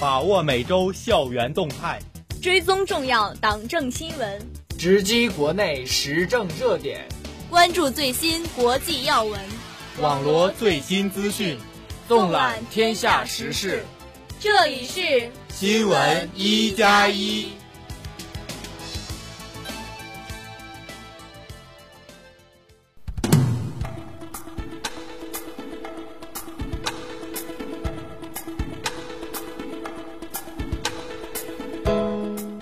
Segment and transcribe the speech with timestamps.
[0.00, 1.98] 把握每周校园动态，
[2.40, 4.40] 追踪重要党政新闻，
[4.78, 7.04] 直击国内时政热点，
[7.50, 9.40] 关注最新国际要闻，
[10.00, 11.58] 网罗最新资讯，
[12.06, 13.84] 纵览天下时事。
[14.38, 17.48] 这里是新闻一加一。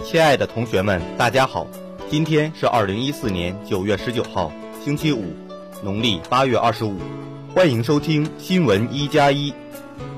[0.08, 1.66] 亲爱的同学们，大家好！
[2.08, 4.52] 今天是二零一四年九月十九号，
[4.84, 5.34] 星期五，
[5.82, 6.94] 农历八月二十五。
[7.52, 9.52] 欢迎收听新闻一加一。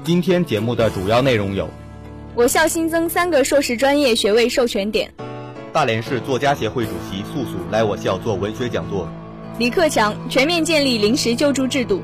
[0.04, 1.66] 今天节目的主要内容有：
[2.34, 5.08] 我校新增三个硕士专业学位授权点；
[5.72, 9.08] 大连市作家协会主席素素来我校做文学讲座；
[9.58, 12.02] 李克强全面建立临时救助制度；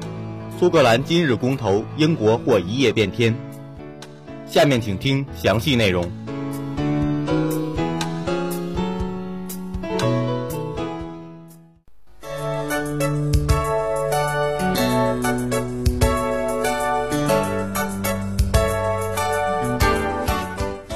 [0.58, 3.36] 苏格兰今日公投，英国或一夜变天。
[4.46, 6.10] 下面请听详细内容。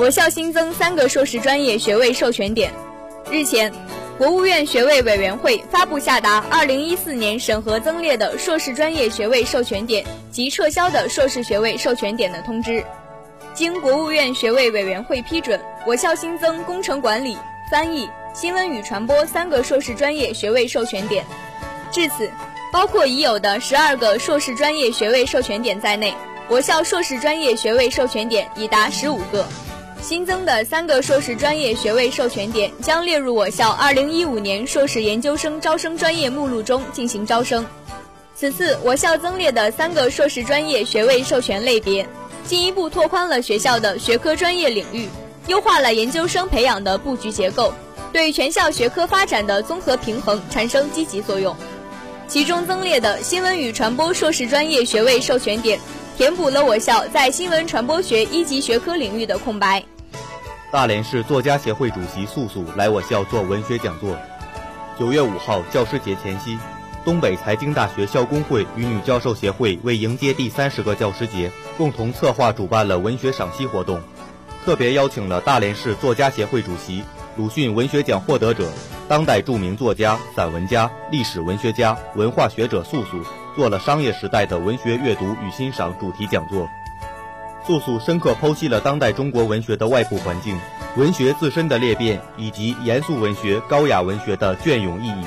[0.09, 2.73] 我校新增三个硕士专业学位授权点。
[3.31, 3.71] 日前，
[4.17, 12.83] 国务院学位委员会发布下达二零一四年审核增列的硕士专业学位授权点及撤销的硕士学位授权点的通知。
[13.53, 17.37] 经国务院学位委员会批准，我校新增工程管理、
[17.71, 21.23] 翻译、新闻与传播三个硕士专业学位授权点。
[21.93, 22.31] 至此，
[22.73, 26.15] 包括已有的十二个硕士专业学位授权点在内，
[26.49, 29.47] 我校硕士专业学位授权点已达十五个。
[30.01, 37.67] 新增的三个硕士专业学位授权点将列入我校2015年硕士研究生招生专业目录中进行招生。
[38.35, 42.09] 此次我校增列的三个硕士专业学位授权类别，
[42.45, 45.09] 进一步拓宽了学校的学科专业领域，
[45.49, 47.75] 优化了研究生培养的布局结构，
[48.13, 51.55] 对全校学科发展的综合平衡产生积极作用。
[52.29, 55.81] 其中增列的新闻与传播硕士专业学位授权点。
[56.19, 59.81] 填补了我校在新闻传播学一级学科领域的空白。
[60.73, 64.17] 大连市作家协会主席素素来我校做文学讲座。
[64.99, 66.59] 九月五号教师节前夕，
[67.05, 74.03] 东北财经大学校工会与女教授协会为迎接第三十个教师节，共同策划主办了文学赏析活动，
[74.65, 77.05] 特别邀请了大连市作家协会主席、
[77.37, 78.69] 鲁迅文学奖获得者、
[79.09, 83.23] 当代著名作家、散文家、历史文学家、文化学者素素。
[83.59, 86.71] 做了商业时代的文学阅读与欣赏主题讲座，
[87.67, 90.57] 素素深刻剖析了当代中国文学的外部环境、
[90.97, 95.25] 文学自身的裂变以及严肃文学、高雅文学的隽永意义，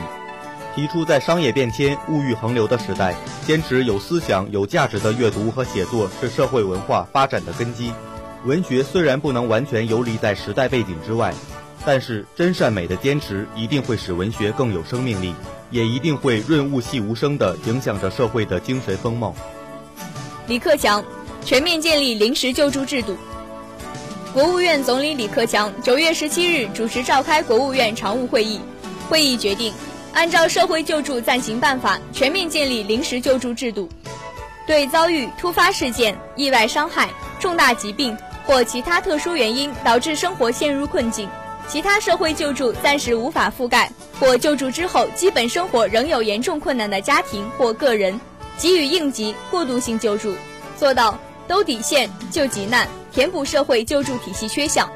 [0.74, 3.14] 提出在商业变迁、物欲横流的时代，
[3.46, 7.91] 坚持有思想、有价值的阅读和写作是社会文化发展的根基。
[8.46, 11.34] 文学虽然不能完全游离在时代背景之外，
[11.86, 15.34] 但是真善美的坚持一定会使文学更有生命力。
[15.72, 19.34] 也一定会润物细无声地影响着社会的精神风貌。
[20.46, 21.02] 李克强
[21.46, 23.16] 全面建立临时救助制度。
[24.34, 28.59] 国务院总理李克强九月十七日主持召开国务院常务会议，
[29.09, 29.74] 会议决定
[30.12, 33.88] 按照《社会救助暂行办法》全面建立临时救助制度，
[34.68, 37.09] 对遭遇突发事件、意外伤害、
[37.40, 41.30] 重大疾病或其他特殊原因导致生活陷入困境。
[41.67, 43.89] 其他社会救助暂时无法覆盖，
[44.19, 48.19] 或救助之后基本生活仍有严重困难的家庭或个人，
[48.57, 50.35] 给予应急过渡性救助，
[50.77, 51.17] 做到
[51.47, 54.89] 兜底线、救急难，填补社会救助体系缺项。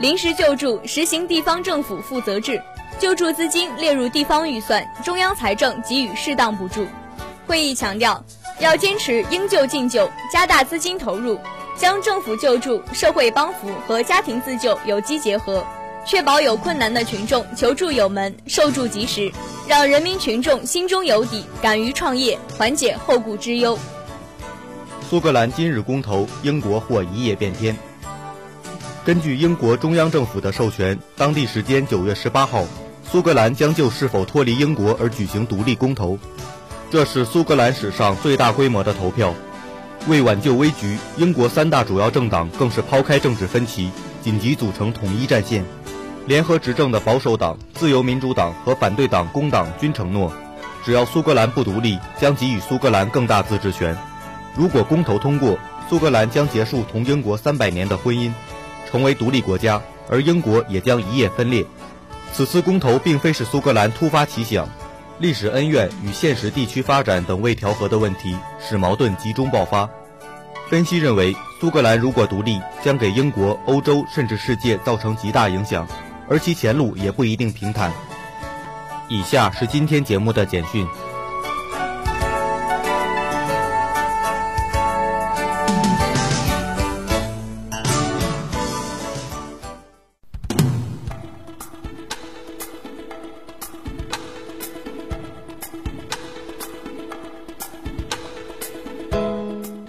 [0.00, 2.60] 临时救助实行地方政府负责制，
[2.98, 6.86] 救助资金列入地方预算，中央财政给予适当补助。
[7.46, 8.22] 会议强调，
[8.58, 11.38] 要坚持应救尽救，加大资金投入，
[11.76, 15.64] 将政府救助、社会帮扶和家庭自救有机结合。
[16.08, 19.30] 确保有困难的群众求助有门、受助及时，
[19.68, 23.78] 让人民群众心中有底，敢于创业，缓解后顾之忧。
[25.10, 27.76] 苏格兰今日公投，英国或一夜变天。
[29.04, 32.64] 根据英国中央政府的授权，当地时间九月十八号，
[33.12, 36.18] 苏格兰将就是否脱离英国而举行独立公投，
[36.90, 39.34] 这是苏格兰史上最大规模的投票。
[40.06, 43.90] 为挽救危局，英国三大主要政党更是抛开政治分歧，
[44.22, 45.62] 紧急组成统一战线。
[46.28, 50.30] 联合执政的保守党、自由民主党和反对党工党均承诺，
[50.84, 53.96] 只要苏格兰不独立，将给予苏格兰更大自治权。
[54.54, 55.58] 如果公投通过，
[55.88, 58.30] 苏格兰将结束同英国三百年的婚姻，
[58.90, 59.80] 成为独立国家，
[60.10, 61.64] 而英国也将一夜分裂。
[62.34, 64.68] 此次公投并非是苏格兰突发奇想，
[65.18, 69.88] 历史恩怨与现实地区发展等未调和的问题，使矛盾集中爆发。
[70.68, 75.88] 分析认为，苏格兰如果独立，将给英国、欧洲甚至世界造成极大影响，
[76.28, 77.92] 而其前路也不一定平坦。
[79.08, 80.86] 以下是今天节目的简讯。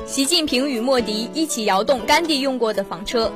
[0.05, 3.31] 习近平与莫迪一起摇动甘地用过的房车。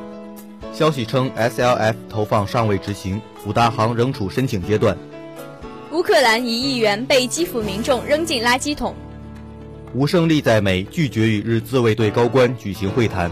[0.74, 4.98] 消息称，SLF 投放尚未执行，五大行仍处申请阶段。
[5.92, 8.96] 乌克兰一亿元被基辅民众扔进垃圾桶。
[9.94, 13.30] 吴胜利在美拒绝与日自卫队高官举行会谈。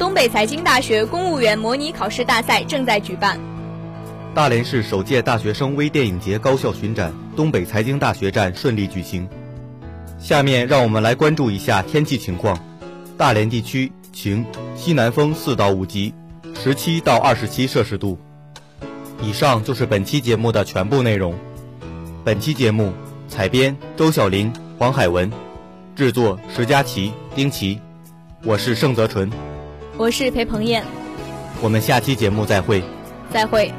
[0.00, 3.38] 东北财经大学公务员模拟考试大赛正在举办。
[4.34, 9.28] 大连市首届大学生微电影节高校巡展东北财经大学站顺利举行。
[10.18, 12.58] 下面让我们来关注一下天气情况。
[13.16, 14.44] 大连地区晴，
[14.74, 16.12] 西南风四到五级，
[16.64, 18.16] 十七到二十七摄氏度。
[19.20, 21.34] 以上就是本期节目的全部内容。
[22.22, 22.92] 本期节目
[23.26, 25.28] 采编周小林、黄海文，
[25.96, 27.80] 制作石佳琪、丁奇。
[28.44, 29.28] 我是盛泽纯，
[29.96, 30.84] 我是裴鹏燕。
[31.60, 32.80] 我们下期节目再会。
[33.32, 33.72] 再会。